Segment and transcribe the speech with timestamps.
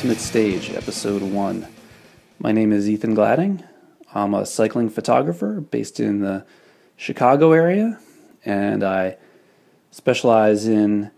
[0.00, 1.66] penultimate stage, episode one.
[2.38, 3.62] My name is Ethan Gladding.
[4.14, 6.46] I'm a cycling photographer based in the
[6.96, 8.00] Chicago area,
[8.42, 9.18] and I
[9.90, 11.10] specialize in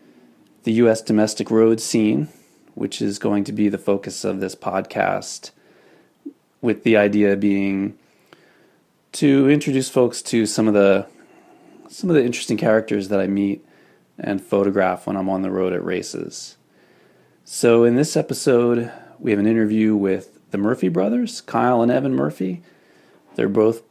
[0.65, 1.01] the U.S.
[1.01, 2.27] domestic road scene,
[2.75, 5.53] which is going to be the focus of this podcast,
[6.61, 7.97] with the idea being
[9.13, 11.07] to introduce folks to some of the
[11.89, 13.65] some of the interesting characters that I meet
[14.19, 16.57] and photograph when I'm on the road at races.
[17.45, 22.15] So, in this episode, we have an interview with the Murphy brothers, Kyle and Evan
[22.15, 22.63] Murphy.
[23.35, 23.83] They're both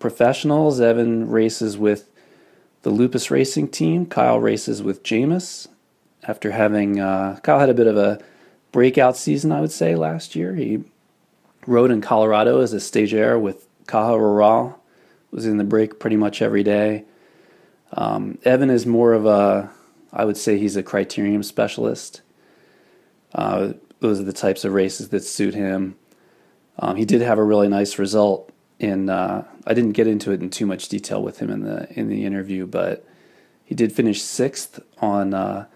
[0.00, 0.80] professionals.
[0.80, 2.10] Evan races with
[2.82, 5.68] the Lupus Racing team, Kyle races with Jamis.
[6.24, 8.20] After having, uh, Kyle had a bit of a
[8.72, 10.56] breakout season, I would say, last year.
[10.56, 10.82] He
[11.64, 14.80] rode in Colorado as a stagiaire with Caja Rural,
[15.30, 17.04] was in the break pretty much every day.
[17.92, 19.70] Um, Evan is more of a,
[20.12, 22.22] I would say he's a criterium specialist.
[23.34, 25.96] Uh, those are the types of races that suit him.
[26.78, 29.08] Um, he did have a really nice result in.
[29.08, 32.08] Uh, I didn't get into it in too much detail with him in the in
[32.08, 33.06] the interview, but
[33.64, 35.66] he did finish sixth on uh,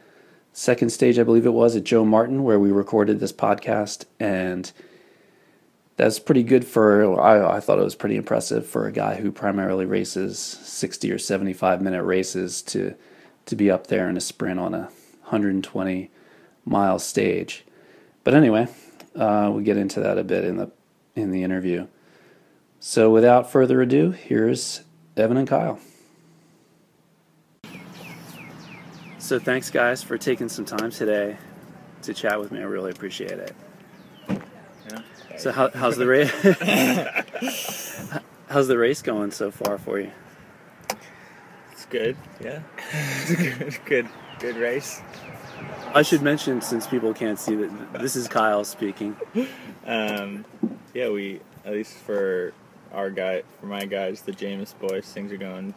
[0.53, 4.71] second stage, I believe it was, at Joe Martin, where we recorded this podcast, and
[5.97, 7.21] that's pretty good for.
[7.21, 11.19] I, I thought it was pretty impressive for a guy who primarily races sixty or
[11.19, 12.95] seventy five minute races to
[13.47, 14.91] to be up there in a sprint on a
[15.31, 16.11] 120
[16.65, 17.65] mile stage.
[18.25, 18.69] But anyway,
[19.17, 20.71] uh, we get into that a bit in the
[21.17, 21.87] in the interview.
[22.79, 24.83] So without further ado, here's
[25.17, 25.79] Evan and Kyle.
[29.19, 31.37] So thanks guys for taking some time today
[32.03, 32.61] to chat with me.
[32.61, 33.55] I really appreciate it.
[34.29, 35.03] Yeah.
[35.39, 36.31] So how, how's the race?
[38.49, 40.11] how's the race going so far for you?
[41.73, 42.17] It's good.
[42.43, 42.63] Yeah.
[42.93, 44.09] it's a good, good,
[44.39, 45.01] good race.
[45.93, 49.17] I should mention, since people can't see that, this is Kyle speaking.
[49.87, 50.45] Um,
[50.95, 52.53] yeah, we at least for
[52.93, 55.75] our guy, for my guys, the Jamis boys, things are going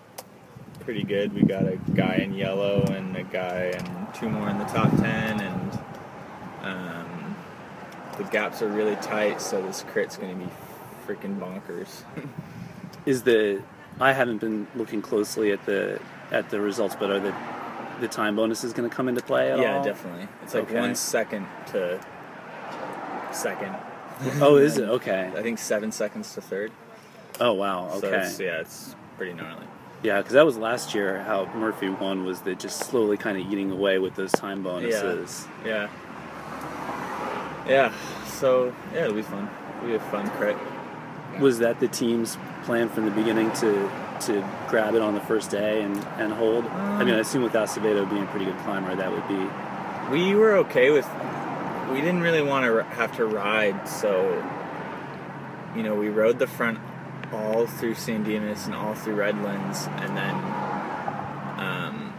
[0.81, 1.33] pretty good.
[1.33, 4.91] We got a guy in yellow and a guy and two more in the top
[4.97, 5.79] ten, and
[6.61, 7.35] um,
[8.17, 10.51] the gaps are really tight, so this crit's going to be
[11.07, 12.03] freaking bonkers.
[13.05, 13.61] Is the
[13.99, 15.99] I haven't been looking closely at the
[16.31, 17.33] at the results, but are the
[18.03, 19.83] the time bonus is going to come into play at yeah, all?
[19.83, 20.27] definitely.
[20.43, 20.79] It's like Okay.
[20.79, 21.99] one second to
[23.31, 23.75] second.
[24.39, 25.31] Oh, is it okay?
[25.35, 26.71] I think seven seconds to third.
[27.41, 27.89] Oh, wow.
[27.99, 28.17] So Okay.
[28.21, 29.65] it's, yeah, it's pretty gnarly.
[30.03, 31.23] Yeah, because that was last year.
[31.23, 35.47] How Murphy won was that just slowly kind of eating away with those time bonuses.
[35.65, 35.89] Yeah.
[37.67, 37.91] Yeah.
[38.27, 39.49] So yeah, it'll be fun.
[39.77, 40.57] It'll be a fun crit.
[41.39, 43.89] Was that the team's plan from the beginning to
[44.27, 46.65] to grab it on the first day and, and hold?
[46.65, 49.49] I mean, I assume with Acevedo being a pretty good climber, that would be.
[50.11, 51.07] We were okay with.
[51.91, 54.43] We didn't really want to have to ride, so
[55.75, 56.79] you know we rode the front
[57.31, 60.35] all through San Dimas and all through Redlands, and then
[61.57, 62.13] um,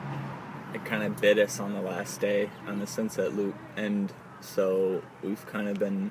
[0.75, 5.03] it kind of bit us on the last day on the Sunset Loop, and so
[5.23, 6.11] we've kind of been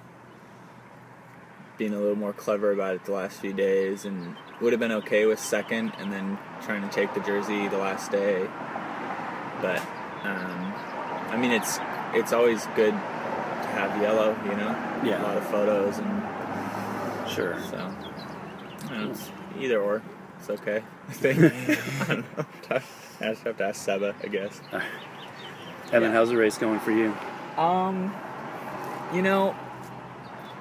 [1.78, 4.92] being a little more clever about it the last few days, and would have been
[4.92, 8.48] okay with second, and then trying to take the jersey the last day,
[9.62, 9.80] but
[10.24, 10.74] um,
[11.30, 11.80] I mean it's
[12.14, 14.70] it's always good to have yellow, you know,
[15.04, 15.22] Yeah.
[15.22, 17.58] a lot of photos and Sure.
[17.70, 17.78] so
[18.90, 20.02] don't know, it's either or.
[20.40, 20.84] It's okay.
[21.08, 21.40] I think.
[21.40, 22.46] I don't know.
[23.22, 24.60] I just have to ask Seba, I guess.
[25.94, 26.12] Evan, Yeah.
[26.12, 27.16] how's the race going for you?
[27.58, 28.14] Um,
[29.14, 29.56] you know,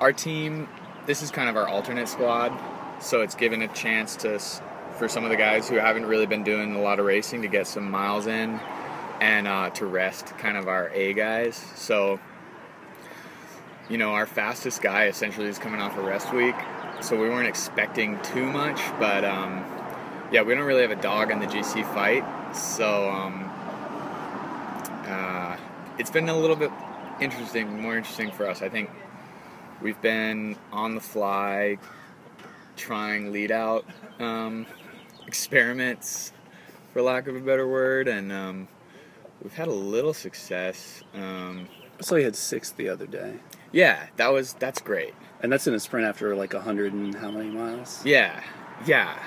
[0.00, 0.68] our team.
[1.04, 2.52] This is kind of our alternate squad,
[3.00, 4.38] so it's given a chance to
[4.98, 7.48] for some of the guys who haven't really been doing a lot of racing to
[7.48, 8.60] get some miles in,
[9.20, 11.56] and uh, to rest kind of our A guys.
[11.74, 12.20] So,
[13.88, 16.54] you know, our fastest guy essentially is coming off a rest week,
[17.00, 19.64] so we weren't expecting too much, but um,
[20.30, 22.24] yeah, we don't really have a dog in the GC fight,
[22.54, 23.10] so.
[23.10, 23.50] Um,
[25.04, 25.56] uh,
[25.98, 26.70] it's been a little bit
[27.20, 28.62] interesting, more interesting for us.
[28.62, 28.88] I think
[29.82, 31.78] we've been on the fly,
[32.76, 33.84] trying lead out
[34.18, 34.66] um,
[35.26, 36.32] experiments,
[36.92, 38.68] for lack of a better word, and um,
[39.42, 41.02] we've had a little success.
[41.14, 41.68] Um,
[41.98, 43.40] I saw you had sixth the other day,
[43.72, 45.14] yeah, that was that's great.
[45.40, 48.04] and that's in a sprint after like a hundred and how many miles?
[48.04, 48.40] Yeah,
[48.86, 49.18] yeah.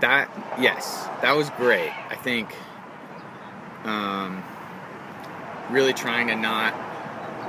[0.00, 1.92] That yes, that was great.
[2.08, 2.54] I think
[3.84, 4.42] um,
[5.70, 6.74] really trying to not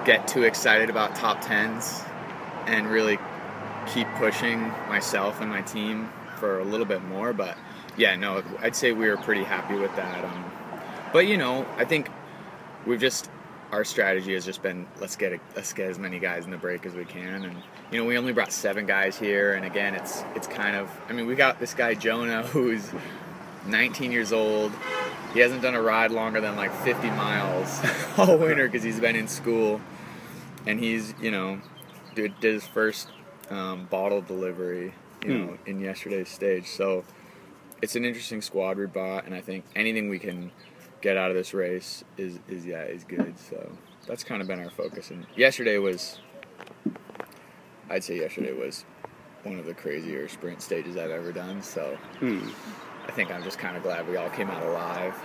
[0.06, 2.04] get too excited about top tens
[2.70, 3.18] and really
[3.94, 7.34] keep pushing myself and my team for a little bit more.
[7.34, 7.58] But
[7.98, 10.24] yeah, no, I'd say we were pretty happy with that.
[10.24, 10.46] Um,
[11.12, 12.10] but you know, I think
[12.86, 13.30] we've just
[13.72, 16.58] our strategy has just been let's get a, let's get as many guys in the
[16.58, 17.56] break as we can, and
[17.92, 21.14] you know we only brought seven guys here, and again it's it's kind of I
[21.14, 22.90] mean we got this guy Jonah who's
[23.68, 24.72] 19 years old.
[25.34, 27.80] He hasn't done a ride longer than like 50 miles
[28.18, 29.82] all winter because he's been in school,
[30.66, 31.60] and he's you know
[32.22, 33.10] did, did his first
[33.50, 34.94] um, bottle delivery
[35.24, 36.68] you know in yesterday's stage.
[36.68, 37.04] So
[37.82, 40.52] it's an interesting squad we bought, and I think anything we can
[41.02, 43.38] get out of this race is is yeah is good.
[43.38, 43.72] So
[44.08, 45.12] that's kind of been our focus.
[45.12, 46.20] And yesterday was,
[47.90, 48.86] I'd say yesterday was
[49.44, 51.62] one of the crazier sprint stages I've ever done.
[51.62, 52.50] So Hmm.
[53.08, 55.16] I think I'm just kind of glad we all came out alive.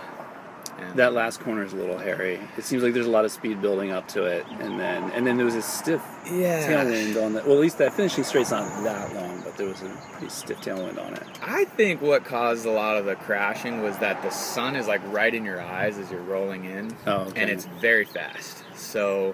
[0.77, 2.39] And That last corner is a little hairy.
[2.57, 5.25] It seems like there's a lot of speed building up to it, and then and
[5.25, 6.67] then there was a stiff Yeah.
[6.67, 7.45] tailwind on that.
[7.45, 10.59] Well, at least that finishing straight's not that long, but there was a pretty stiff
[10.61, 11.23] tailwind on it.
[11.41, 15.01] I think what caused a lot of the crashing was that the sun is like
[15.13, 17.41] right in your eyes as you're rolling in, Oh, okay.
[17.41, 18.63] and it's very fast.
[18.75, 19.33] So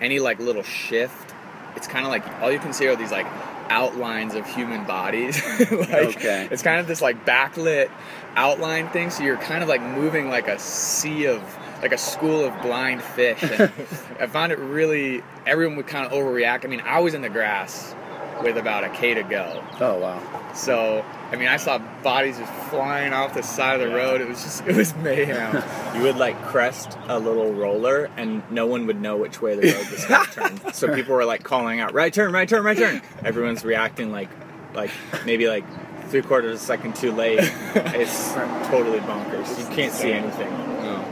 [0.00, 1.32] any like little shift,
[1.76, 3.26] it's kind of like all you can see are these like
[3.68, 5.40] outlines of human bodies.
[5.70, 6.48] like Okay.
[6.50, 7.90] it's kind of this like backlit
[8.36, 9.10] outline thing.
[9.10, 11.42] So you're kind of like moving like a sea of
[11.82, 13.42] like a school of blind fish.
[13.42, 13.72] And
[14.20, 16.64] I found it really everyone would kind of overreact.
[16.64, 17.94] I mean, I was in the grass
[18.42, 19.64] with about a k to go.
[19.80, 20.52] Oh wow.
[20.54, 24.20] So, I mean, I saw bodies just flying off the side of the road.
[24.20, 25.62] It was just, it was mayhem.
[25.96, 29.72] You would like crest a little roller, and no one would know which way the
[29.72, 30.72] road was going to turn.
[30.74, 34.28] So people were like calling out, "Right turn, right turn, right turn." Everyone's reacting like,
[34.74, 34.90] like
[35.24, 35.64] maybe like
[36.08, 37.38] three quarters of a second too late.
[37.74, 38.34] It's
[38.68, 39.58] totally bonkers.
[39.58, 40.50] You can't see anything.
[40.50, 41.04] No.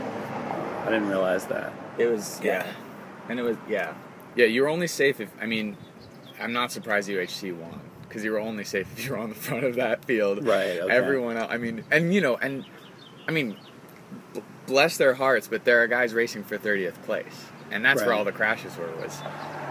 [0.85, 1.73] I didn't realize that.
[1.97, 2.67] It was yeah,
[3.27, 3.95] and it was yeah.
[4.35, 5.77] yeah, you were only safe if, I mean,
[6.39, 9.35] I'm not surprised UHC won because you were only safe if you were on the
[9.35, 10.45] front of that field.
[10.45, 10.93] Right, okay.
[10.93, 12.65] Everyone else, I mean, and you know, and
[13.27, 13.57] I mean,
[14.33, 17.45] b- bless their hearts, but there are guys racing for 30th place.
[17.71, 19.19] And that's where all the crashes were, was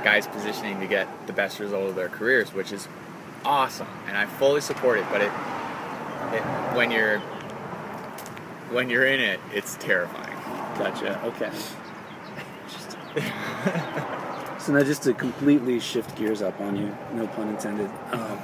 [0.03, 2.89] guys positioning to get the best result of their careers, which is
[3.45, 3.87] awesome.
[4.09, 5.31] And I fully support it, but it,
[6.35, 6.43] it
[6.77, 7.21] when you're,
[8.71, 10.37] when you're in it, it's terrifying.
[10.77, 11.23] Gotcha.
[11.25, 11.51] Okay.
[14.65, 17.91] so now, just to completely shift gears up on you, no pun intended.
[18.13, 18.39] Um,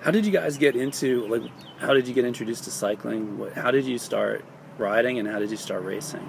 [0.00, 1.42] how did you guys get into like?
[1.78, 3.38] How did you get introduced to cycling?
[3.38, 4.44] What, how did you start
[4.78, 6.28] riding, and how did you start racing?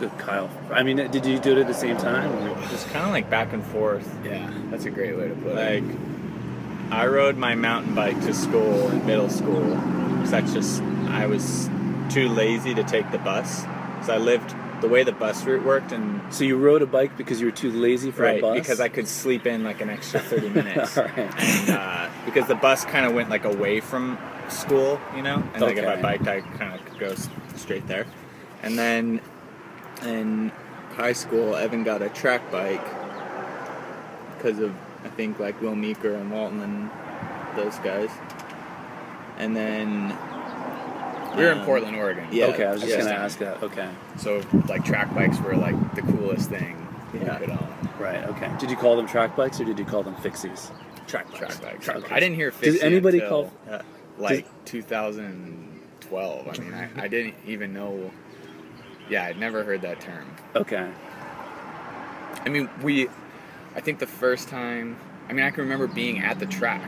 [0.00, 0.50] Good, Kyle.
[0.72, 2.32] I mean, did you do it at the same time?
[2.48, 4.12] or- Just kind of like back and forth.
[4.24, 5.82] Yeah, that's a great way to put it.
[5.84, 5.96] Like,
[6.90, 9.62] I rode my mountain bike to school in middle school
[10.14, 11.70] because that's just I was
[12.10, 13.60] too lazy to take the bus.
[13.62, 14.52] Because I lived
[14.84, 17.52] the way the bus route worked, and So you rode a bike because you were
[17.52, 18.54] too lazy for a right bus?
[18.60, 20.98] because I could sleep in like an extra thirty minutes.
[20.98, 21.18] All right.
[21.18, 24.18] and, uh, because the bus kind of went like away from
[24.50, 26.02] school, you know, and like if I Okay.
[26.02, 27.14] biked, I kind of could go
[27.56, 28.06] straight there.
[28.62, 29.20] And then
[30.02, 30.52] in
[30.96, 32.84] high school, Evan got a track bike
[34.36, 36.90] because of I think like Will Meeker and Walton and
[37.56, 38.10] those guys.
[39.38, 40.10] And then
[41.36, 42.26] We were in um, Portland, Oregon.
[42.30, 42.46] Yeah.
[42.46, 42.98] okay, I was just yeah.
[43.02, 43.62] gonna ask that.
[43.62, 43.88] Okay,
[44.18, 47.34] So like track bikes were like the coolest thing Yeah.
[47.34, 47.88] you could own.
[47.98, 48.24] right.
[48.24, 48.50] Okay.
[48.58, 50.70] Did you call them track bikes or did you call them fixies?
[51.06, 51.58] track bikes.
[51.58, 51.88] Track bikes.
[51.88, 52.14] Okay.
[52.14, 53.82] I didn't hear Does Fixie anybody until, call- Yeah.
[54.18, 56.48] like 2012.
[56.48, 58.10] I mean, I, I didn't even know.
[59.10, 60.24] Yeah, I'd never heard that term.
[60.56, 60.88] Okay.
[62.44, 63.08] I mean, we.
[63.76, 64.96] I think the first time.
[65.28, 66.82] I mean, I can remember being at the track,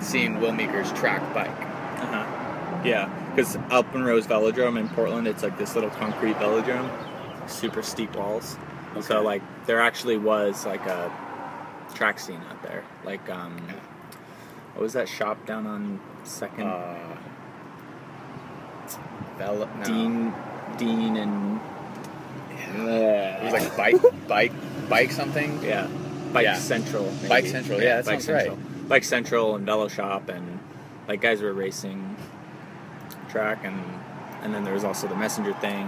[0.00, 1.65] seeing Will Meeker's track bike.
[3.38, 3.58] Uh-huh.
[3.76, 6.88] Yeah, because Velodrome in Portland, it's like this little concrete velodrome,
[7.48, 8.56] super steep walls.
[9.00, 11.12] So like there actually was like a
[11.94, 12.82] track scene out there.
[13.04, 13.56] Like um,
[14.74, 16.66] what was that shop down on Second?
[16.66, 17.16] Uh,
[19.38, 19.84] Vel- no.
[19.84, 20.34] Dean,
[20.78, 21.60] Dean, and
[22.74, 23.96] It was like bike,
[24.28, 24.52] bike,
[24.88, 25.62] bike something.
[25.62, 25.86] yeah,
[26.32, 26.54] Bike Yeah.
[26.56, 27.04] Central.
[27.04, 27.28] maybe.
[27.28, 28.88] Bike Central, yeah, that Bike sounds right.
[28.88, 30.58] Bike Central and Velo Shop, and
[31.06, 32.16] like guys were racing
[33.36, 33.78] track, and
[34.42, 35.84] and then there was also the messenger thing.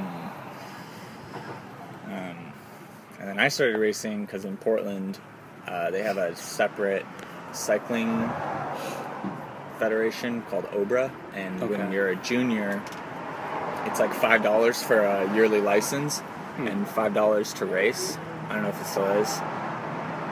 [2.06, 2.36] Um,
[3.18, 5.18] and then I started racing because in Portland,
[5.66, 7.06] uh, they have a separate
[7.52, 8.28] cycling
[9.78, 12.82] federation called OBRA, and when you're a junior,
[13.86, 16.20] it's like five dollars for a yearly license
[16.58, 16.66] Hmm.
[16.66, 18.18] and five dollars to race.
[18.48, 19.38] I don't know if it still is,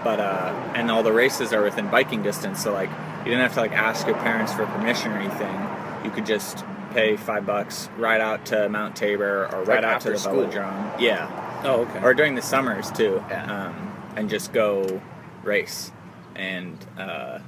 [0.05, 3.55] but uh, and all the races are within biking distance, so like you didn't have
[3.55, 5.57] to like ask your parents for permission or anything.
[6.05, 6.65] You could just
[6.97, 10.47] pay five bucks, ride out to Mount Tabor or Like ride out to the school.
[10.47, 10.99] velodrome.
[11.01, 12.01] Yeah, Oh, okay.
[12.03, 13.67] or during the summers too, Yeah.
[13.67, 15.01] um, and just go
[15.45, 15.93] race.
[16.35, 17.39] And uh,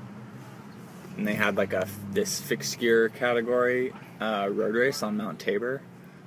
[1.16, 5.82] and they had like a this fixed gear category uh, road race on Mount Tabor,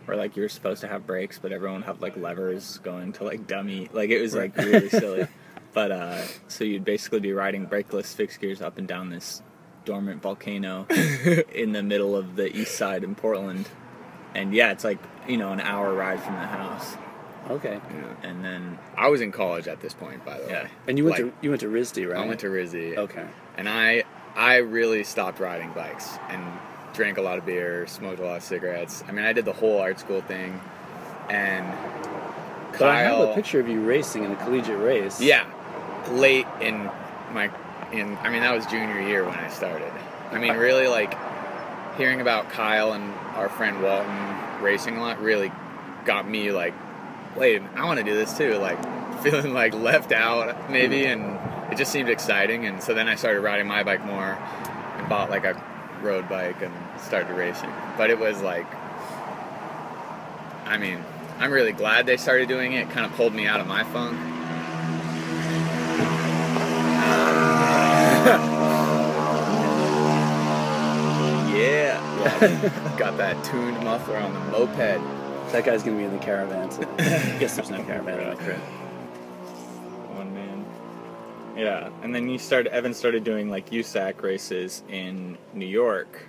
[0.05, 3.23] where like you were supposed to have brakes, but everyone had like levers going to
[3.23, 3.89] like dummy.
[3.93, 5.27] Like it was like really silly.
[5.73, 9.41] But uh, so you'd basically be riding brakeless fixed gears up and down this
[9.85, 10.85] dormant volcano
[11.53, 13.67] in the middle of the east side in Portland.
[14.35, 16.95] And yeah, it's like you know an hour ride from the house.
[17.49, 17.79] Okay.
[17.93, 18.29] Yeah.
[18.29, 20.63] And then I was in college at this point, by the Yeah.
[20.63, 20.69] way.
[20.87, 22.23] And you went Like, to you went to RISD, right?
[22.23, 22.97] I went to RISD.
[22.97, 23.25] Okay.
[23.57, 24.03] And I
[24.35, 26.41] I really stopped riding bikes and
[26.93, 29.03] drank a lot of beer, smoked a lot of cigarettes.
[29.07, 30.59] I mean, I did the whole art school thing,
[31.29, 31.65] and
[32.77, 35.19] But I have a picture of you racing in a collegiate race.
[35.19, 35.45] Yeah,
[36.11, 36.89] late in
[37.33, 37.49] my
[37.91, 39.91] in I mean that was junior year when I started.
[40.31, 41.17] I mean really like
[41.97, 45.51] hearing about Kyle and our friend Walton racing a lot really
[46.05, 46.73] got me like
[47.35, 48.79] wait, I want to do this too like
[49.23, 51.13] feeling like left out maybe mm.
[51.13, 54.37] and it just seemed exciting and so then I started riding my bike more
[54.97, 55.61] and bought like a
[56.01, 57.71] road bike and started racing.
[57.97, 58.65] But it was like
[60.65, 61.03] I mean,
[61.39, 62.83] I'm really glad they started doing it.
[62.83, 64.17] It kind of pulled me out of my funk.
[71.55, 71.99] yeah,
[72.97, 74.77] Got that tuned muffler on the moped.
[75.51, 76.71] That guy's gonna be in the caravan.
[76.71, 78.57] So I guess there's no caravan in the crit.
[80.15, 80.65] one man.
[81.57, 82.71] Yeah, and then you started.
[82.73, 86.21] Evan started doing like USAC races in New York,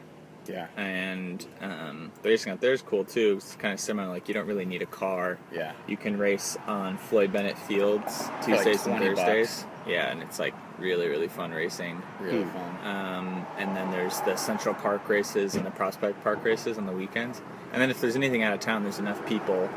[0.49, 0.66] Yeah.
[0.76, 3.34] and um, the racing out there is cool too.
[3.37, 4.08] It's kind of similar.
[4.08, 5.38] Like you don't really need a car.
[5.54, 5.72] Yeah.
[5.87, 9.62] You can race on Floyd Bennett Fields like Tuesdays and 20 Thursdays.
[9.62, 9.66] bucks.
[9.87, 12.02] Yeah, and it's like really really fun racing.
[12.20, 12.50] Really Hmm.
[12.50, 12.76] fun.
[12.86, 16.92] Um, and then there's the Central Park races and the Prospect Park races on the
[16.92, 17.40] weekends.
[17.72, 19.68] And then if there's anything out of town, there's enough people.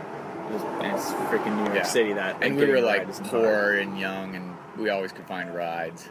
[0.49, 1.83] There's, and it's freaking New York Yeah.
[1.83, 6.09] City that And we were like poor and young, and we always could find rides.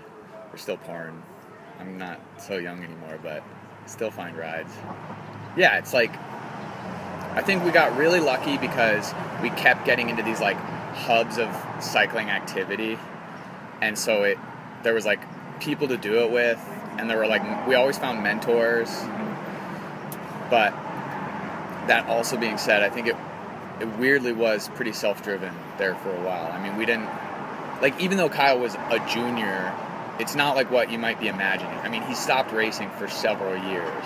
[0.51, 1.13] We're still poor.
[1.13, 1.23] And
[1.81, 3.43] I'm not so young anymore, but
[3.87, 4.73] still find rides.
[5.57, 6.11] Yeah, it's like
[7.37, 10.57] I think we got really lucky because we kept getting into these like
[10.95, 11.49] hubs of
[11.81, 12.97] cycling activity,
[13.83, 14.39] and so it
[14.85, 15.21] there was like
[15.61, 16.59] people to do it with,
[16.99, 18.89] and there were like we always found mentors.
[20.51, 20.71] But
[21.89, 23.17] that also being said, I think it
[23.81, 26.53] it weirdly was pretty self-driven there for a while.
[26.53, 27.09] I mean, we didn't
[27.83, 29.75] like even though Kyle was a junior,
[30.21, 31.77] it's not like what you might be imagining.
[31.79, 34.05] I mean, he stopped racing for several years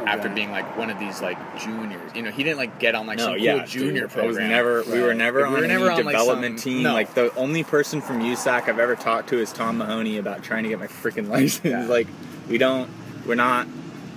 [0.00, 0.34] Oh, after Okay.
[0.34, 2.14] being like one of these like juniors.
[2.14, 4.24] You know, he didn't like get on like no, some yeah, cool junior dude, program.
[4.24, 4.82] I was never.
[4.84, 6.82] We were never We on were any never on, like, development some- team.
[6.82, 6.92] no.
[6.92, 10.62] Like the only person from USAC I've ever talked to is Tom Mahoney about trying
[10.64, 11.64] to get my freaking license.
[11.64, 11.86] Yeah.
[11.86, 12.06] Like
[12.48, 12.88] we don't.
[13.26, 13.66] We're not.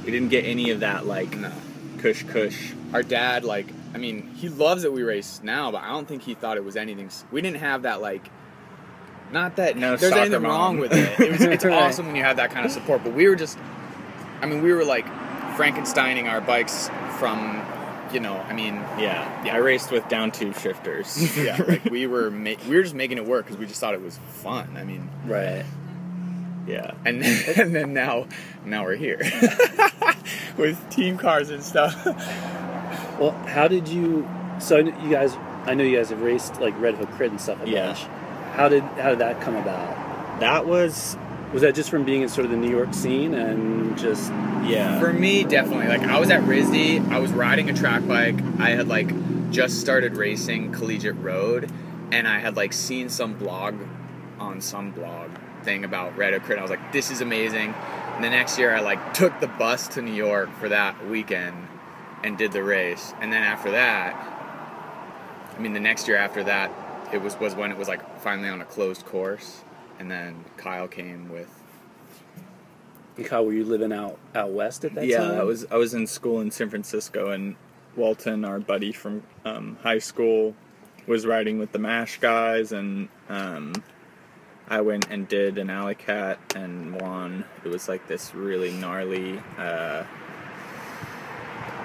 [0.05, 1.05] We didn't get any of that.
[1.05, 1.51] Like No.
[1.99, 2.73] cush cush.
[2.93, 6.23] Our dad, like, I mean, he loves that we race now, but I don't think
[6.23, 7.09] he thought it was anything.
[7.31, 8.29] We didn't have that like.
[9.31, 10.51] Not that No there's soccer anything mom.
[10.51, 11.17] wrong with it.
[11.19, 11.73] it was, it's Right.
[11.83, 13.57] awesome when you have that kind of support, but we were just.
[14.41, 15.05] I mean, we were like
[15.55, 16.89] Frankensteining our bikes
[17.19, 17.61] from,
[18.13, 19.43] you know, I mean, Yeah.
[19.45, 19.53] Yeah.
[19.55, 21.37] I raced with down tube shifters.
[21.37, 23.93] yeah, like we were ma- we were just making it work because we just thought
[23.93, 24.75] it was fun.
[24.77, 25.63] I mean, Right.
[26.67, 26.91] yeah.
[27.05, 27.23] and
[27.57, 28.27] and then now
[28.65, 29.19] now we're here
[30.57, 32.05] with team cars and stuff.
[33.19, 34.27] Well, how did you?
[34.59, 37.61] So you guys, I know you guys have raced like Red Hook Crit and stuff.
[37.63, 37.87] A Yeah.
[37.87, 37.99] bunch.
[38.55, 40.39] How did how did that come about?
[40.39, 41.15] That was
[41.53, 44.31] Was that just from being in sort of the New York scene and just
[44.63, 44.99] yeah.
[44.99, 45.87] For me, definitely.
[45.87, 48.35] Like I was at RISD, I was riding a track bike.
[48.59, 51.69] I had like just started racing collegiate road,
[52.11, 53.75] and I had like seen some blog
[54.39, 55.29] on some blog
[55.63, 56.59] thing about Red Hook Crit.
[56.59, 57.73] I was like, this is amazing.
[58.15, 61.67] And the next year, I like took the bus to New York for that weekend
[62.23, 63.13] and did the race.
[63.19, 64.15] And then after that,
[65.55, 66.71] I mean, the next year after that,
[67.13, 69.63] it was was when it was like finally on a closed course.
[70.01, 71.47] And then Kyle came with
[73.23, 73.45] Kyle?
[73.45, 75.33] Were you living out out west at that yeah, time?
[75.33, 77.55] Yeah, I was I was in school in San Francisco, and
[77.95, 80.55] Walton, our buddy from um, high school,
[81.05, 83.73] was riding with the Mash guys, and um,
[84.67, 87.45] I went and did an alley cat and won.
[87.63, 90.03] It was like this really gnarly, uh,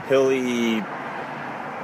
[0.09, 0.81] hilly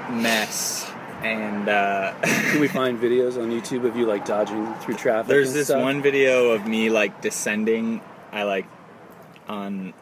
[0.09, 0.91] mess,
[1.25, 5.29] and uh, Can we find videos on YouTube of you like dodging through traffic?
[5.29, 5.83] There's this stuff?
[5.83, 8.03] one video of me like descending.
[8.31, 8.67] I like
[9.49, 9.95] on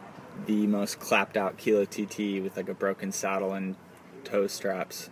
[0.47, 3.77] the most clapped out Kilo TT with like a broken saddle and
[4.25, 5.11] toe straps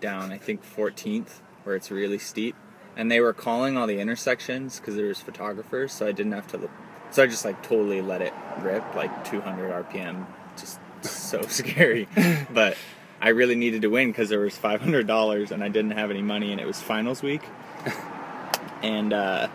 [0.00, 0.32] down.
[0.32, 2.56] I think 14th where it's really steep,
[2.96, 6.46] and they were calling all the intersections because there was photographers, so I didn't have
[6.48, 6.58] to.
[6.58, 6.70] Look.
[7.10, 10.26] So I just like totally let it rip like 200 RPM,
[10.56, 12.08] just so scary.
[12.52, 12.76] But
[13.20, 16.52] I really needed to win because there was $500 and I didn't have any money,
[16.52, 17.42] and it was finals week
[18.82, 19.48] and uh,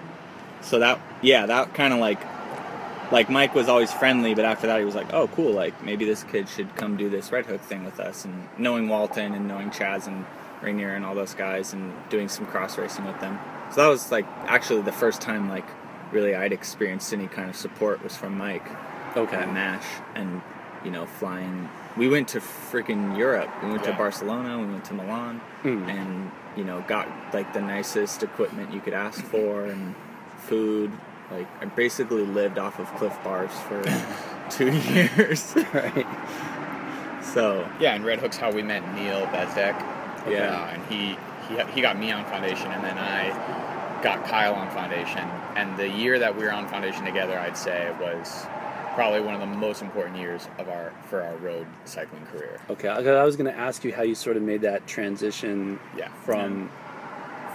[0.61, 2.19] so that yeah that kind of like
[3.11, 5.51] like Mike was always friendly, but after that he was like, "Oh, cool!
[5.51, 8.89] Like maybe this kid should come do this Red Hook thing with us." And knowing
[8.89, 10.25] Walton and knowing Chaz and
[10.61, 13.39] Rainier and all those guys, and doing some cross racing with them.
[13.71, 15.65] So that was like actually the first time like
[16.11, 18.65] really I'd experienced any kind of support was from Mike
[19.15, 19.35] Okay.
[19.37, 20.41] at Mash, and
[20.83, 21.69] you know flying.
[21.97, 23.49] We went to freaking Europe.
[23.63, 24.59] We went to Barcelona.
[24.59, 25.87] We went to Milan, Mm.
[25.87, 29.95] and you know got like the nicest equipment you could ask for and
[30.37, 30.91] food.
[31.31, 33.81] Like I basically lived off of Clif Bars for
[34.49, 35.55] two years.
[35.73, 36.05] Right.
[37.23, 39.75] so Yeah, and Red Hook's how we met Neil Bezdek.
[40.29, 40.69] Yeah.
[40.69, 45.27] And he, he he got me on Foundation, and then I got Kyle on Foundation.
[45.55, 48.45] And the year that we were on Foundation together, I'd say was
[48.95, 52.59] probably one of the most important years of our for our road cycling career.
[52.69, 52.87] Okay.
[52.87, 56.09] I I was going to ask you how you sort of made that transition Yeah.
[56.23, 56.69] from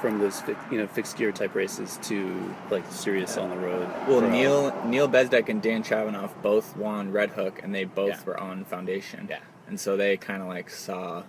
[0.01, 3.87] from those fi- you know fixed gear type races to like serious on the road.
[4.09, 7.85] well, for, uh, Neil Neil Bezdek and Dan Chabanov both won Red Hook, and they
[7.85, 8.25] both Yeah.
[8.27, 9.27] were on Foundation.
[9.29, 9.41] Yeah.
[9.69, 11.23] and so they kind of like saw.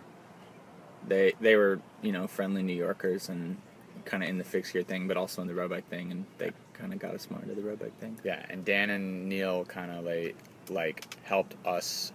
[1.07, 3.57] They they were you know friendly New Yorkers and
[4.05, 6.25] kind of in the fixed gear thing, but also in the road bike thing, and
[6.37, 8.17] they kind of got us more into the road bike thing.
[8.23, 10.35] Yeah, and Dan and Neil kind of like
[10.69, 12.11] like helped us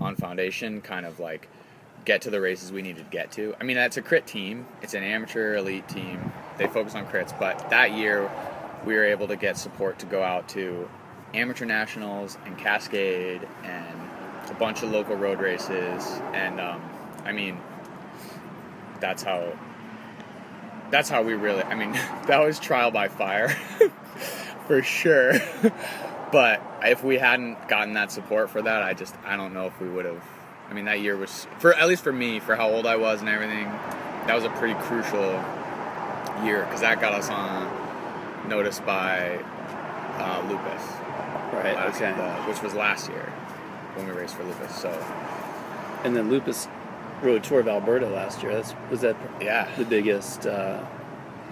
[0.00, 1.48] on Foundation kind of like
[2.04, 3.54] get to the races we needed to get to.
[3.60, 4.66] I mean, that's a crit team.
[4.80, 6.32] It's an amateur elite team.
[6.56, 8.30] They focus on crits, but that year
[8.86, 10.88] we were able to get support to go out to
[11.34, 14.00] amateur nationals and Cascade and
[14.48, 16.20] a bunch of local road races.
[16.32, 16.80] And um,
[17.24, 17.58] I mean,
[19.00, 19.52] that's how
[20.90, 21.62] that's how we really.
[21.62, 21.92] I mean,
[22.26, 23.48] that was trial by fire
[24.66, 25.34] for sure.
[26.32, 29.80] but if we hadn't gotten that support for that, I just I don't know if
[29.80, 30.22] we would have.
[30.68, 33.20] I mean, that year was for at least for me for how old I was
[33.20, 33.66] and everything.
[34.26, 35.40] That was a pretty crucial
[36.44, 39.38] year because that got us on notice by
[40.18, 40.82] uh, Lupus,
[41.52, 41.76] right.
[41.94, 42.12] Okay.
[42.12, 43.32] the- which was last year
[43.94, 44.74] when we raced for Lupus.
[44.74, 44.90] So
[46.04, 46.66] and then Lupus
[47.22, 48.52] rode Tour of Alberta last year.
[48.54, 50.46] That's was that yeah, the biggest.
[50.46, 50.84] Uh,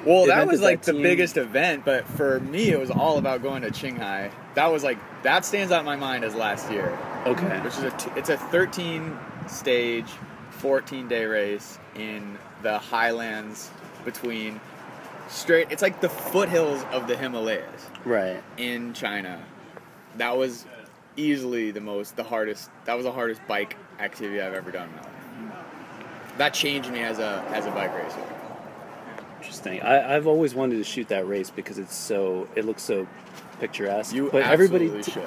[0.05, 3.43] Well, that was that like the biggest event, but for me, it was all about
[3.43, 4.31] going to Qinghai.
[4.55, 6.97] That was like that stands out in my mind as last year,
[7.27, 7.61] okay.
[7.61, 10.09] which is a t- it's a 13 stage,
[10.51, 13.71] 14 day race in the highlands
[14.05, 14.61] between
[15.29, 15.69] straight.
[15.71, 18.43] It's like the foothills of the Himalayas Right.
[18.59, 19.43] in China.
[20.19, 20.67] That was
[21.17, 22.71] easily the most, the hardest.
[22.85, 25.11] That was the hardest bike activity I've ever done in my life.
[26.39, 28.19] That changed me as a as a bike racer.
[29.39, 29.81] Interesting.
[29.83, 33.07] I, I've always wanted to shoot that race because it's so it looks so
[33.61, 34.15] picturesque.
[34.15, 35.23] You but everybody t- should.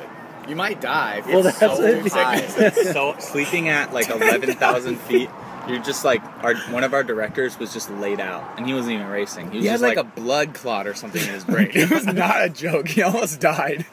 [0.49, 1.21] You might die.
[1.27, 2.11] Well, it's that's so it.
[2.11, 2.47] high.
[2.71, 5.29] so sleeping at like eleven thousand feet,
[5.67, 8.95] you're just like our one of our directors was just laid out, and he wasn't
[8.95, 9.51] even racing.
[9.51, 11.69] He was He had like, like, a blood clot or something in his brain.
[11.73, 12.87] it was not a joke.
[12.87, 13.85] He almost died.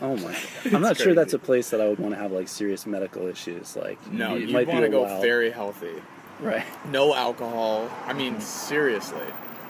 [0.00, 0.36] Oh my!
[0.66, 2.86] I'm not It's sure that's a place that I would want to have like serious
[2.86, 3.76] medical issues.
[3.76, 5.20] Like No, you might want to go while.
[5.20, 6.02] very healthy.
[6.40, 6.64] right.
[6.90, 7.90] No alcohol.
[8.04, 8.42] I mean, mm-hmm.
[8.42, 9.26] seriously.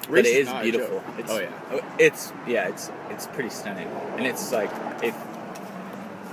[0.09, 1.03] but it is beautiful.
[1.19, 1.81] It's, oh yeah.
[1.99, 4.71] it's yeah, it's it's pretty stunning, and it's like
[5.03, 5.15] if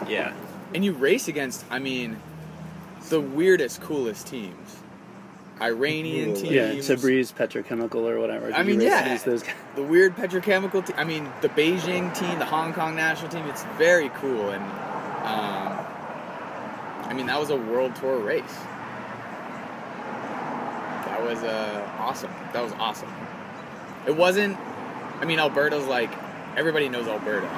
[0.08, 0.34] yeah,
[0.74, 2.20] And you race against, I mean,
[3.10, 4.78] the weirdest, coolest teams.
[5.62, 6.52] Iranian Ooh, teams.
[6.52, 8.54] Yeah, Tabriz Petrochemical or whatever.
[8.54, 9.18] I mean, yeah.
[9.76, 10.96] the weird petrochemical team.
[10.98, 13.46] I mean, the Beijing team, the Hong Kong national team.
[13.48, 15.80] It's very cool, and um,
[17.08, 18.58] I mean that was a world tour race.
[21.06, 22.32] That was uh, awesome.
[22.52, 23.14] That was awesome.
[24.08, 24.58] It wasn't.
[25.20, 26.12] I mean, Alberta's like
[26.56, 27.50] everybody knows Alberta,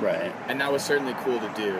[0.00, 0.32] Right.
[0.48, 1.74] and that was certainly cool to do.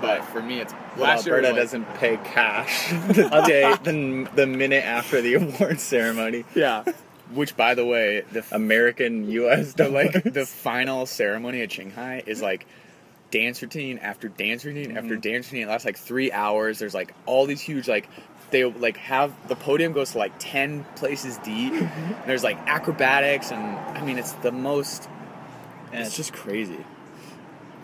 [0.00, 4.28] But for me, it's But last year Alberta like- doesn't pay cash the day the,
[4.34, 6.44] the minute after the award ceremony.
[6.54, 6.84] Yeah.
[7.34, 9.74] Which, by the way, the American U.S.
[9.74, 12.66] the like the final ceremony at Qinghai is like
[13.30, 15.20] dance routine after dance routine after Mm-hmm.
[15.20, 15.68] dance routine.
[15.68, 16.78] It lasts like three hours.
[16.78, 18.08] There's like all these huge like
[18.50, 21.74] they like have the podium goes to like ten places deep.
[21.74, 22.26] Mm-hmm.
[22.26, 25.06] There's like acrobatics and I mean it's the most.
[25.92, 26.78] And It's just crazy.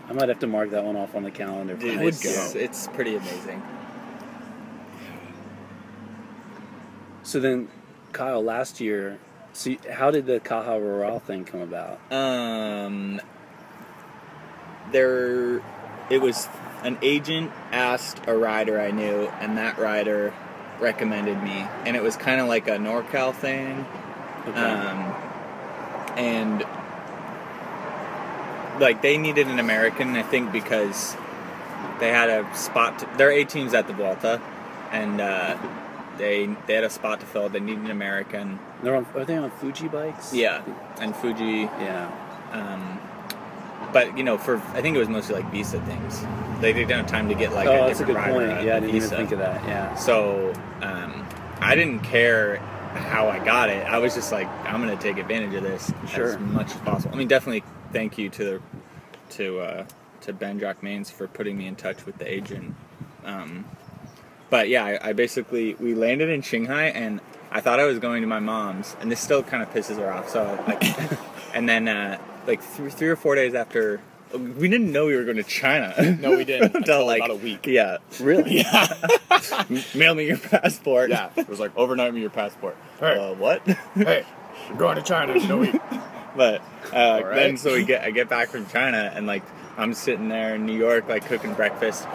[0.09, 1.77] I might have to mark that one off on the calendar.
[1.77, 3.63] for Dude, next it's, it's pretty amazing.
[7.23, 7.69] So then,
[8.13, 9.19] Kyle, last year,
[9.55, 11.99] so how did the Caja Rural thing come about?
[12.13, 13.21] Um,
[14.93, 15.63] there,
[16.11, 16.49] it was
[16.83, 20.35] an agent asked a rider I knew, and that rider
[20.81, 23.87] recommended me, and it was kind of like a NorCal thing.
[24.47, 24.61] Okay.
[24.61, 24.99] Um,
[26.17, 26.65] and
[28.81, 31.17] like they needed an American, I think, because
[32.01, 32.99] they had a spot.
[33.01, 34.41] To, their A team's at the Vuelta,
[34.91, 35.57] and uh,
[36.19, 37.49] they they had a spot to fill.
[37.49, 38.59] They needed an American.
[38.83, 40.35] They're on, are they on Fuji bikes?
[40.35, 40.63] Yeah,
[41.01, 41.63] and Fuji.
[41.63, 42.11] Yeah.
[42.53, 43.01] Um,
[43.93, 46.25] but you know, for I think it was mostly like visa things.
[46.61, 48.65] They didn't have time to get like oh, a that's a good point.
[48.65, 49.63] Yeah, I didn't even think of that.
[49.65, 49.95] Yeah.
[49.95, 51.27] So um,
[51.61, 52.57] I didn't care
[52.95, 53.87] how I got it.
[53.87, 56.35] I was just like, I'm gonna take advantage of this Sure.
[56.35, 57.15] as much as possible.
[57.15, 58.61] I mean, definitely thank you to the
[59.31, 59.87] to uh,
[60.23, 62.75] to Ben Jacques-Maynes for putting me in touch with the agent.
[63.25, 63.65] Um,
[64.51, 68.21] but yeah, I, I basically we landed in Shanghai and I thought I was going
[68.21, 70.29] to my mom's, and this still kind of pisses her off.
[70.29, 70.83] So, like,
[71.55, 74.01] and then uh, like three, three or four days after.
[74.33, 75.95] We didn't know we were going to China.
[76.21, 76.65] No, we didn't.
[76.75, 77.69] Until Until like about a week.
[77.69, 78.57] Yeah, Really?
[78.63, 78.89] Yeah.
[79.95, 81.11] mail me your passport.
[81.11, 81.31] yeah.
[81.37, 82.77] It was like overnight me your passport.
[82.99, 83.63] Hey, Uh, what?
[83.95, 84.25] hey,
[84.69, 85.81] you're going to China in a week.
[86.37, 87.35] But uh, right.
[87.35, 89.43] then so we get I get back from China and like
[89.77, 92.07] I'm sitting there in New York like cooking breakfast,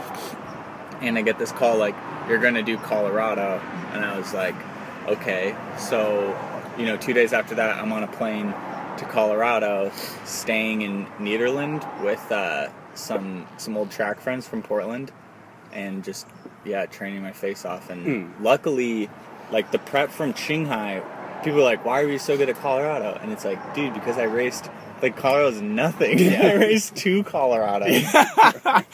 [1.01, 1.95] and I get this call like
[2.27, 4.55] you're gonna do Colorado, and I was like,
[5.08, 5.55] okay.
[5.77, 6.38] So
[6.77, 8.53] you know, two days after that, I'm on a plane
[8.97, 9.91] to Colorado,
[10.25, 15.12] staying in Nederland with uh, some some old track friends from Portland,
[15.73, 16.27] and just
[16.63, 17.89] yeah, training my face off.
[17.89, 19.10] And luckily,
[19.51, 21.01] like the prep from Shanghai,
[21.43, 24.17] people are like, "Why are you so good at Colorado?" And it's like, dude, because
[24.17, 24.69] I raced.
[25.02, 26.19] Like Colorado's nothing.
[26.34, 27.86] I raced to Colorado
[28.65, 28.86] At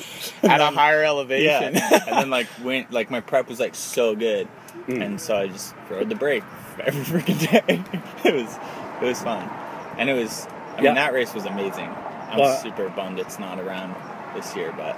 [0.61, 1.73] a higher elevation.
[1.73, 2.03] yeah.
[2.07, 4.47] and then like went like my prep was like so good,
[4.87, 6.43] and so I just rode the break
[6.79, 7.83] every freaking day.
[8.23, 8.55] it was
[9.01, 9.49] it was fun,
[9.97, 10.45] and it was.
[10.45, 10.89] I Yeah.
[10.89, 11.89] mean that race was amazing.
[12.29, 13.95] I'm super bummed it's not around
[14.35, 14.95] this year, but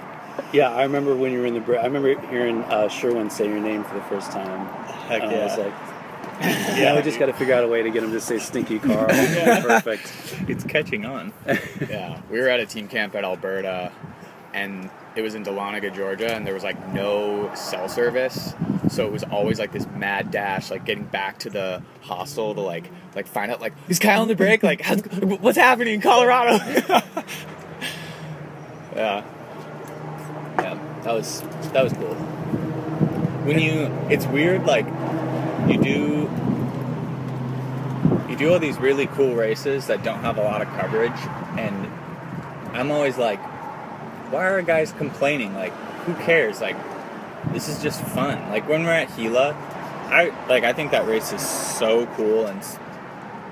[0.52, 1.80] Yeah, I remember when you were in the.
[1.80, 4.66] I remember hearing uh, Sherwin say your name for the first time.
[5.08, 5.28] heck yeah.
[5.28, 5.74] I was like,
[6.40, 8.78] yeah, we just got to figure out a way to get him to say Stinky
[8.78, 9.06] Carl.
[9.08, 10.12] Perfect.
[10.48, 11.32] it's catching on.
[11.88, 13.92] Yeah, we were at a team camp at Alberta,
[14.52, 18.54] and it was in Dahlonega, Georgia, and there was like no cell service,
[18.88, 22.60] so it was always like this mad dash, like getting back to the hostel to
[22.60, 24.62] like like find out like is Kyle on the break?
[24.62, 26.58] Like how's, what's happening in Colorado?
[28.94, 29.24] Yeah.
[30.58, 32.14] Yeah, that was that was cool.
[33.44, 34.86] When you it's weird like
[35.68, 36.30] you do
[38.28, 41.20] you do all these really cool races that don't have a lot of coverage
[41.56, 41.86] and
[42.76, 43.40] I'm always like
[44.30, 45.54] why are guys complaining?
[45.54, 45.72] Like
[46.04, 46.60] who cares?
[46.60, 46.76] Like
[47.52, 48.48] this is just fun.
[48.50, 49.54] Like when we're at Gila,
[50.10, 52.62] I like I think that race is so cool and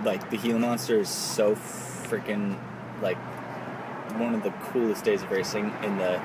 [0.04, 2.58] like the Gila Monster is so freaking
[3.02, 3.18] like
[4.18, 6.20] one of the coolest days of racing in the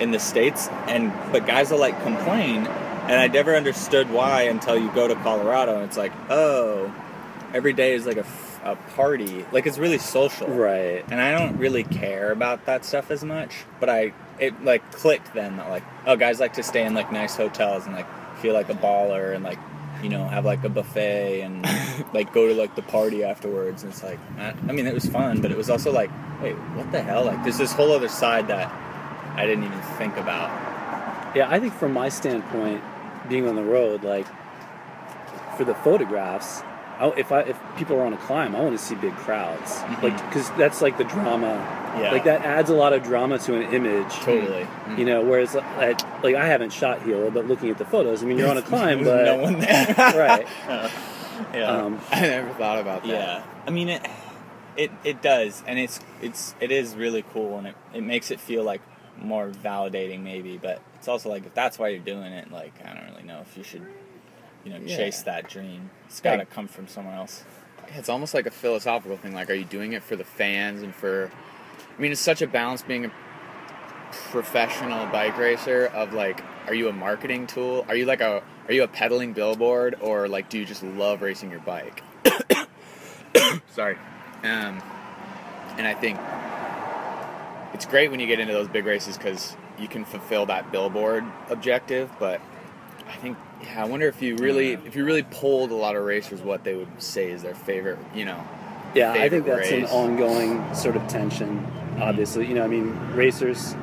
[0.00, 2.64] in the states and but guys will like complain
[3.04, 6.92] and I never understood why until you go to Colorado and it's like oh
[7.52, 8.26] every day is like a,
[8.64, 9.46] a party.
[9.52, 10.48] Like it's really social.
[10.48, 11.04] Right.
[11.10, 15.34] and I don't really care about that stuff as much but I it like clicked
[15.34, 18.06] then that like oh guys like to stay in like nice hotels and like
[18.38, 19.58] feel like a baller and like
[20.02, 21.62] you know have like a buffet and
[22.14, 23.82] like go to like the party afterwards.
[23.82, 26.10] And it's like I, I mean it was fun but it was also like
[26.42, 27.24] wait what the hell?
[27.24, 28.72] Like there's this whole other side that
[29.36, 30.50] I didn't even think about.
[31.34, 32.82] Yeah, I think from my standpoint,
[33.28, 34.26] being on the road, like
[35.56, 36.62] for the photographs,
[36.98, 39.72] I, if I if people are on a climb, I want to see big crowds,
[39.72, 40.02] Mhm.
[40.02, 41.80] like because that's like the drama.
[42.00, 42.10] Yeah.
[42.10, 44.12] Like that adds a lot of drama to an image.
[44.14, 48.22] totally You know, whereas like, like I haven't shot Gila, but looking at the photos,
[48.22, 50.46] I mean, you're on a climb, but no one there right.
[51.52, 53.08] yeah Um, I never thought about that.
[53.08, 54.02] Yeah, I mean it.
[54.76, 58.40] It it does, and it's it's it is really cool, and it it makes it
[58.40, 58.80] feel like
[59.22, 60.58] more validating, maybe.
[60.60, 63.40] But it's also like if that's why you're doing it, like I don't really know
[63.42, 63.86] if you should,
[64.64, 64.96] you know, Yeah.
[64.96, 65.90] chase that dream.
[66.06, 67.44] It's got to Like- come from somewhere else.
[67.94, 69.34] It's almost like a philosophical thing.
[69.34, 71.30] Like, are you doing it for the fans and for?
[71.98, 73.10] I mean, it's such a balance being a
[74.30, 75.86] professional bike racer.
[75.94, 77.84] Of like, are you a marketing tool?
[77.86, 78.42] Are you like a?
[78.66, 82.02] Are you a pedaling billboard, or like, do you just love racing your bike?
[83.74, 83.96] Sorry.
[84.42, 84.82] Um,
[85.76, 86.18] and I think
[87.74, 91.24] it's great when you get into those big races because you can fulfill that billboard
[91.50, 92.10] objective.
[92.18, 92.40] But
[93.08, 96.04] I think, yeah, I wonder if you really, if you really polled a lot of
[96.04, 98.42] racers, what they would say is their favorite, you know.
[98.94, 99.72] Yeah, I think that's race.
[99.72, 101.58] an ongoing sort of tension.
[101.58, 102.02] Mm-hmm.
[102.02, 103.74] Obviously, you know, I mean, racers,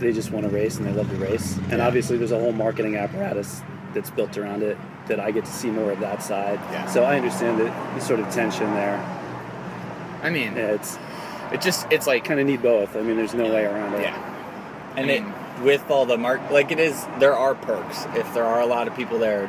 [0.00, 1.86] they just want to race and they love to race, and Yeah.
[1.86, 3.62] obviously, there's a whole marketing apparatus
[3.94, 6.58] that's built around it that I get to see more of that side.
[6.72, 6.86] Yeah.
[6.86, 8.98] So I understand the, the sort of tension there.
[10.22, 10.98] I mean, Yeah, it's
[11.52, 12.96] it just, it's like, kind of need both.
[12.96, 14.02] I mean, there's no way around it.
[14.02, 14.94] yeah.
[14.96, 15.24] And I it
[15.62, 18.04] with all the mark, like it is, there are perks.
[18.14, 19.44] If there are a lot of people there,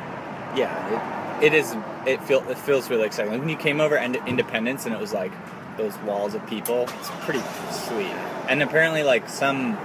[0.56, 1.76] yeah, it, it is.
[2.06, 3.32] It feel it feels really exciting.
[3.32, 5.32] Like when you came over and Independence, and it was like
[5.76, 6.88] those walls of people.
[6.98, 8.12] It's pretty sweet.
[8.48, 9.78] And apparently, like some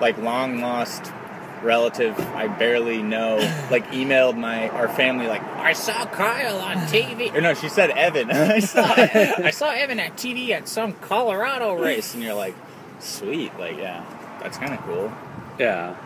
[0.00, 1.12] like long lost
[1.62, 3.36] relative I barely know
[3.70, 7.34] like emailed my our family like I saw Kyle on TV.
[7.34, 8.30] Or no, she said Evan.
[8.32, 12.54] I saw I saw Evan at TV at some Colorado race, and you're like,
[12.98, 14.04] sweet, like yeah,
[14.42, 15.12] that's kind of cool.
[15.58, 15.96] Yeah.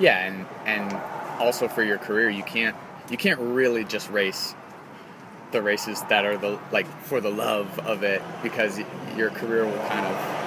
[0.00, 0.92] Yeah, and and
[1.40, 2.76] also for your career, you can't
[3.10, 4.54] you can't really just race
[5.52, 8.80] the races that are the like for the love of it because
[9.16, 10.43] your career will kind of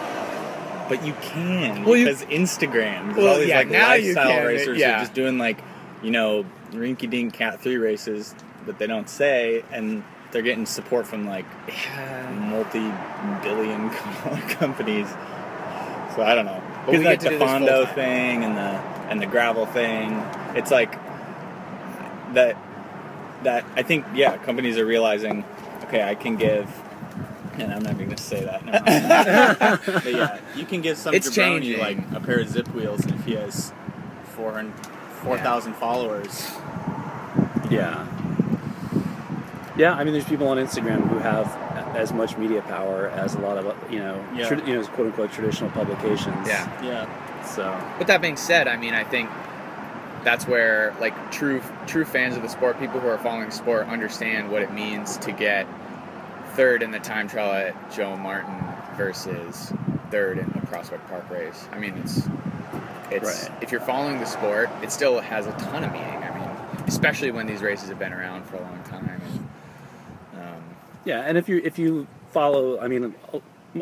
[0.90, 3.06] But you can Well, you- because Instagram.
[3.14, 4.98] There's Well, all these yeah, like now you can, racers yeah.
[4.98, 5.58] are just doing like
[6.04, 8.34] you know rinky dink cat three races
[8.66, 11.46] that they don't say, and they're getting support from like
[12.50, 12.92] multi
[13.42, 13.90] billion
[14.50, 15.08] companies.
[16.16, 16.62] So I don't know.
[16.86, 20.12] Because like the do Fondo thing and the and the gravel thing,
[20.56, 20.92] it's like
[22.34, 22.58] that.
[23.44, 25.44] That I think yeah, companies are realizing.
[25.84, 26.68] Okay, I can give.
[27.58, 28.66] And I'm not even going to say that.
[28.66, 31.80] Never but yeah, you can give some It's jabroni changing.
[31.80, 33.72] like a pair of Zipp wheels, and if he has
[34.36, 34.74] 400
[35.24, 36.48] 4,000 followers,
[37.72, 38.06] Yeah.
[39.78, 41.48] Yeah, I mean, there's people on Instagram who have
[41.96, 44.48] as much media power as a lot of you know, Yeah.
[44.48, 46.48] tra- you know, quote unquote traditional publications.
[46.48, 46.68] yeah.
[46.84, 49.30] yeah, So But that being said, I mean, I think
[50.24, 54.52] that's where like true true fans of the sport, people who are following sport, understand
[54.52, 55.68] what it means to get
[56.58, 58.56] third in the time trial at Joe Martin
[58.98, 59.72] versus
[60.10, 61.68] third in the Prospect Park race.
[61.72, 62.28] I mean, it's
[63.12, 63.64] it's Right.
[63.64, 66.08] if you're following the sport, it still has a ton of meaning.
[66.24, 69.22] I mean, especially when these races have been around for a long time.
[70.34, 70.64] And, um,
[71.06, 73.14] yeah, and if you if you follow, I mean,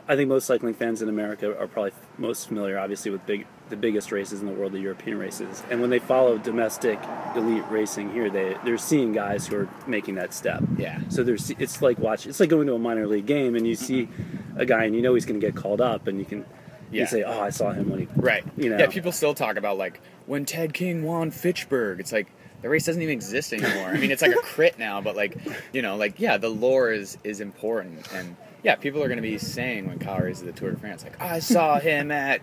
[0.08, 3.76] I think most cycling fans in America are probably most familiar, obviously, with big the
[3.76, 5.64] biggest races in the world, the European races.
[5.72, 7.00] And when they follow domestic
[7.36, 10.64] elite racing here, they they're seeing guys who are making that step.
[10.78, 11.00] yeah.
[11.10, 13.76] So there's it's like watch it's like going to a minor league game and you
[13.76, 14.08] see
[14.56, 17.00] a guy and you know he's going to get called up and you can you
[17.00, 17.06] Yeah.
[17.06, 18.44] can say oh I saw him when he Right.
[18.56, 18.78] You know.
[18.78, 22.00] Yeah, people still talk about like when Ted King won Fitchburg.
[22.00, 22.28] It's like
[22.62, 23.90] the race doesn't even exist anymore.
[23.90, 25.38] I mean, it's like a crit now, but like
[25.74, 29.22] you know, like yeah, the lore is is important, and yeah, people are going to
[29.22, 32.42] be saying when Kyle races the Tour de France, like I saw him at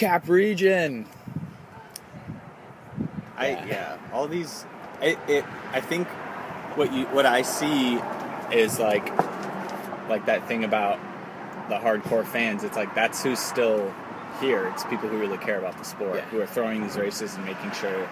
[0.00, 1.04] Cap Region.
[3.36, 3.66] I Yeah.
[3.66, 4.64] yeah, all these.
[5.02, 6.08] It, it I think
[6.74, 8.00] what you what I see
[8.50, 9.06] is like
[10.08, 10.98] like that thing about
[11.68, 12.64] the hardcore fans.
[12.64, 13.92] It's like that's who's still
[14.40, 14.68] here.
[14.68, 16.24] It's people who really care about the sport, Yeah.
[16.30, 18.08] who are throwing these races and making sure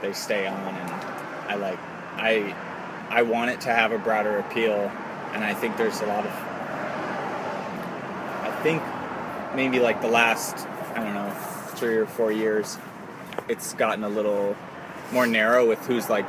[0.00, 0.56] they stay on.
[0.76, 0.90] And
[1.50, 1.78] I like
[2.18, 2.54] I
[3.10, 4.92] I want it to have a broader appeal,
[5.32, 6.32] and I think there's a lot of
[8.44, 8.80] I think
[9.56, 11.30] maybe like the last I don't know
[11.74, 12.78] three or four years,
[13.48, 14.56] it's gotten a little
[15.12, 16.26] more narrow with who's like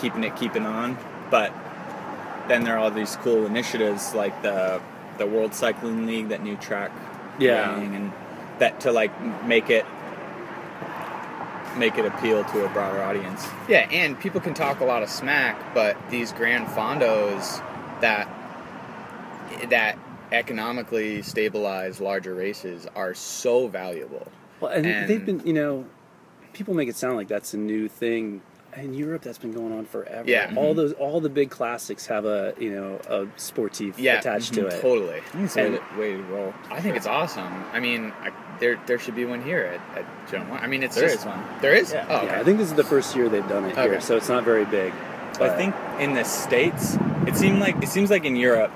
[0.00, 0.96] keeping it keeping on.
[1.30, 1.52] But
[2.48, 4.80] then there are all these cool initiatives like the
[5.18, 6.90] the World Cycling League, that new track
[7.38, 7.76] Yeah.
[7.78, 8.12] and
[8.58, 9.12] that to like
[9.44, 9.84] make it
[11.76, 13.46] make it appeal to a broader audience.
[13.68, 17.62] Yeah, and people can talk a lot of smack, but these grand fondos
[18.00, 18.28] that
[19.68, 19.98] that
[20.32, 24.26] economically stabilize larger races are so valuable.
[24.60, 25.84] Well, and, And- they've been, you know,
[26.52, 28.42] people make it sound like that's a new thing.
[28.76, 30.30] In Europe, that's been going on forever.
[30.30, 30.52] Yeah.
[30.56, 34.62] all those, all the big classics have a, you know, a sportif Yeah, attached to
[34.62, 34.80] mhm, it.
[34.80, 35.16] Totally.
[35.16, 36.54] I think it's a way, to, roll.
[36.70, 37.64] I think it's awesome.
[37.72, 40.84] I mean, I, there there should be one here at, at Joe Mar- I mean,
[40.84, 41.42] it's There just is one.
[41.60, 41.92] There is.
[41.92, 42.06] Yeah.
[42.08, 42.26] Oh, okay.
[42.26, 44.44] Yeah, I think this is the first year they've done it here, so it's not
[44.44, 44.92] very big.
[45.40, 48.70] I think in the states, it seemed like it seems like in Europe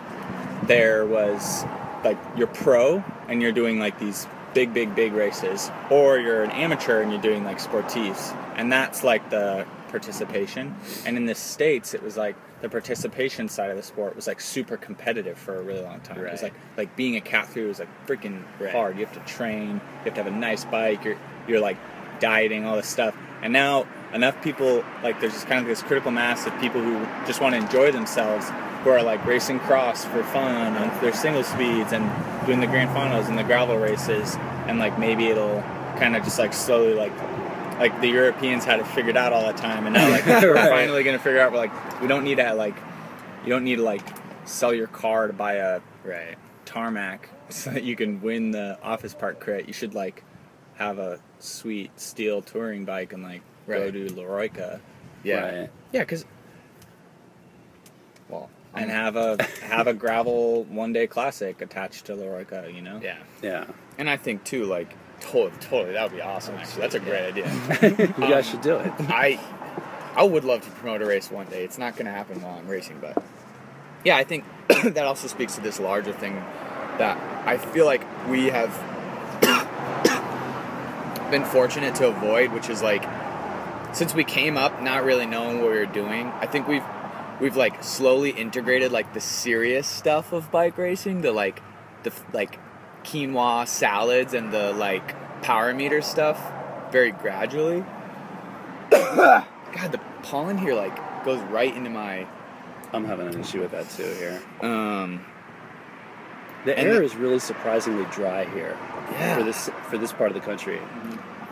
[0.66, 1.64] there was
[2.04, 6.50] like you're pro and you're doing like these big, big, big races, or you're an
[6.52, 10.74] amateur and you're doing like sportifs, and that's like the participation.
[11.06, 14.40] And in the states, it was like the participation side of the sport was like
[14.40, 16.18] super competitive for a really long time.
[16.24, 18.70] It was like like being a cat through was like freaking Right.
[18.70, 18.98] hard.
[18.98, 21.04] You have to train, you have to have a nice bike.
[21.04, 21.16] You're
[21.48, 21.76] you're like
[22.20, 23.16] dieting, all this stuff.
[23.42, 27.04] And now enough people like there's just kind of this critical mass of people who
[27.26, 28.46] just want to enjoy themselves,
[28.84, 32.08] who are like racing cross for fun on their single speeds and
[32.46, 34.36] doing the grand finals and the gravel races,
[34.68, 35.62] and like maybe it'll
[35.98, 37.12] kind of just like slowly like
[37.80, 41.02] like the Europeans had it figured out all the time, and now like we're finally
[41.02, 41.50] gonna figure out.
[41.52, 42.76] We're like we don't need to like
[43.42, 44.02] you don't need to like
[44.44, 46.36] sell your car to buy a right.
[46.66, 49.66] tarmac so that you can win the office park crit.
[49.66, 50.22] You should like
[50.76, 53.92] have a sweet steel touring bike and like go Right.
[53.92, 54.80] to L'Eroica
[55.22, 55.60] Yeah.
[55.60, 55.70] Right.
[55.92, 56.26] Yeah, because
[58.28, 58.92] well, and mm.
[58.92, 62.72] have a have a gravel one day classic attached to L'Eroica.
[62.72, 63.00] You know.
[63.02, 63.66] yeah, Yeah,
[63.98, 66.56] and I think too, like totally, totally, that would be awesome.
[66.56, 67.46] Actually, that's a great idea.
[67.98, 68.92] you guys um, should do it.
[69.00, 69.40] I
[70.16, 71.64] I would love to promote a race one day.
[71.64, 73.22] It's not going to happen while I'm racing, but
[74.04, 76.34] yeah, I think that also speaks to this larger thing
[76.98, 78.70] that I feel like we have
[81.30, 83.04] been fortunate to avoid, which is like
[83.92, 86.28] since we came up not really knowing what we were doing.
[86.40, 86.84] I think we've
[87.40, 91.62] we've like slowly integrated like the serious stuff of bike racing, the like
[92.02, 92.58] the like
[93.04, 96.40] quinoa salads and the like power meter stuff
[96.90, 97.84] very gradually.
[98.90, 102.26] God, the pollen here like goes right into my
[102.92, 104.40] I'm having an issue with that too here.
[104.60, 105.24] um
[106.64, 108.76] The air the- is really surprisingly dry here
[109.12, 109.36] yeah.
[109.36, 110.80] for this for this part of the country.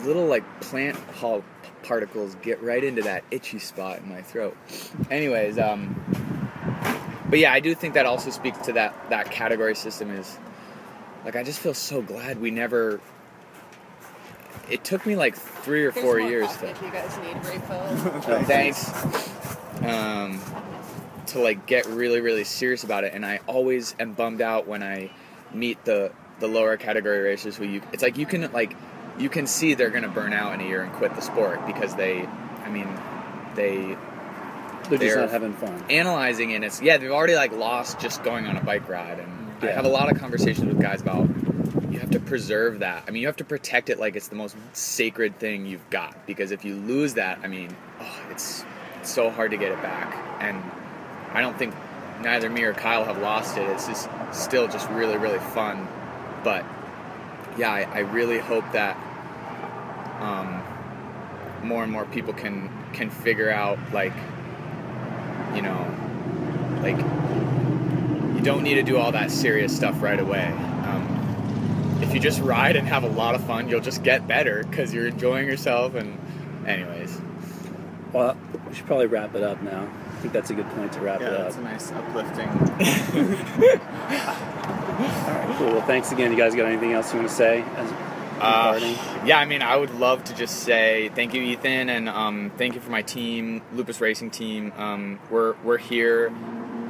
[0.04, 1.44] Little like plant hull
[1.82, 4.56] particles get right into that itchy spot in my throat.
[5.10, 6.00] Anyways, um,
[7.28, 10.38] but yeah, I do think that also speaks to that that category system is
[11.24, 13.00] like I just feel so glad we never.
[14.70, 18.22] It took me like three or There's four years to if you guys need refill.
[18.34, 18.90] Oh, thanks
[19.84, 20.40] um,
[21.26, 24.82] to like get really really serious about it and i always am bummed out when
[24.82, 25.10] i
[25.52, 28.74] meet the the lower category racers who you it's like you can like
[29.18, 31.94] you can see they're gonna burn out in a year and quit the sport because
[31.96, 32.26] they
[32.64, 32.88] i mean
[33.54, 33.96] they
[34.88, 35.84] They're just They're- not having fun.
[35.90, 39.30] analyzing it it's yeah they've already like lost just going on a bike ride and
[39.62, 41.28] i have a lot of conversations with guys about
[41.90, 43.04] you have to preserve that.
[43.06, 46.26] I mean you have to protect it like it's the most sacred thing you've got
[46.26, 48.64] because if you lose that i mean oh, it's,
[49.00, 50.14] it's so hard to get it back.
[50.42, 50.62] And
[51.32, 51.74] i don't think
[52.22, 53.68] neither me or kyle have lost it.
[53.70, 55.86] It's just still just really really fun.
[56.44, 56.64] But
[57.58, 58.96] yeah i, I really hope that
[60.20, 60.62] um,
[61.64, 64.12] more and more people can can figure out like
[65.54, 65.86] you know
[66.82, 66.98] like
[68.36, 70.46] you don't need to do all that serious stuff right away
[70.84, 74.64] um, if you just ride and have a lot of fun you'll just get better
[74.64, 76.18] because you're enjoying yourself and
[76.66, 77.20] anyways
[78.12, 78.36] Well,
[78.68, 79.82] we should probably wrap it up now.
[79.84, 81.38] I think that's a good point to wrap Yeah, it up.
[81.38, 82.48] Yeah, that's a nice uplifting.
[85.02, 85.66] All right, cool.
[85.68, 86.30] Well, thanks again.
[86.30, 87.92] You guys got anything else you want to say as
[88.40, 92.50] Uh, yeah, I mean, I would love to just say thank you, Ethan, and um,
[92.58, 94.72] thank you for my team, Lupus Racing Team.
[94.76, 96.32] Um, we're we're here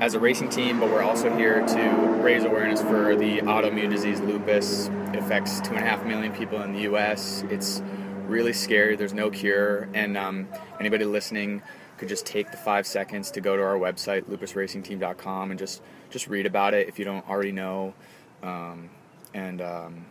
[0.00, 1.90] as a racing team, but we're also here to
[2.22, 4.88] raise awareness for the autoimmune disease lupus.
[5.12, 7.44] It affects two and a half million people in the U.S.
[7.50, 7.82] It's
[8.26, 8.96] really scary.
[8.96, 10.48] There's no cure, and um,
[10.80, 11.62] anybody listening
[11.98, 16.28] could just take the five seconds to go to our website, lupusracingteam.com, and just just
[16.28, 17.94] read about it if you don't already know.
[18.42, 18.90] Um,
[19.34, 20.06] and um,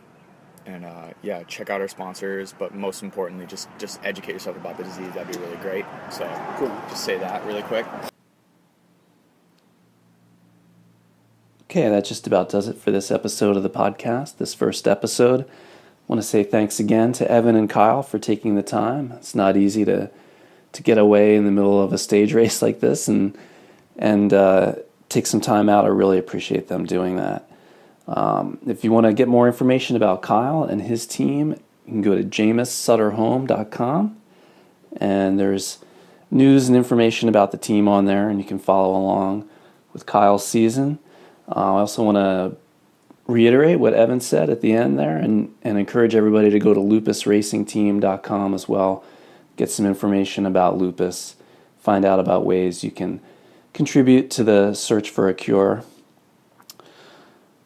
[0.66, 2.54] and uh, yeah, check out our sponsors.
[2.58, 5.12] But most importantly, just just educate yourself about the disease.
[5.14, 5.84] That'd be really great.
[6.10, 6.68] So Cool.
[6.88, 7.86] just say that really quick.
[11.64, 15.42] Okay, that just about does it for this episode of the podcast, this first episode.
[15.42, 15.46] I
[16.06, 19.12] want to say thanks again to Evan and Kyle for taking the time.
[19.12, 20.10] It's not easy to
[20.72, 23.36] to get away in the middle of a stage race like this and
[23.96, 24.74] and uh,
[25.12, 25.84] take some time out.
[25.84, 27.48] I really appreciate them doing that.
[28.08, 31.50] Um, if you want to get more information about Kyle and his team,
[31.86, 34.16] you can go to jamissutterhome.com
[34.96, 35.78] and there's
[36.30, 39.48] news and information about the team on there, and you can follow along
[39.92, 40.98] with Kyle's season.
[41.48, 42.56] Uh, I also want to
[43.26, 46.80] reiterate what Evan said at the end there and, and encourage everybody to go to
[46.80, 49.04] lupusracingteam.com as well.
[49.56, 51.36] Get some information about lupus,
[51.78, 53.20] find out about ways you can
[53.72, 55.84] contribute to the search for a cure.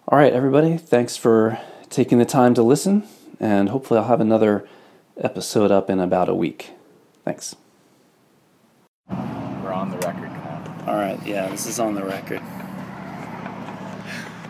[0.08, 1.58] All right, everybody, thanks for
[1.90, 3.04] taking the time to listen,
[3.40, 4.68] and hopefully, I'll have another
[5.18, 6.70] episode up in about a week.
[7.24, 7.56] Thanks.
[9.08, 10.84] We're on the record now.
[10.86, 12.40] All right, yeah, this is on the record.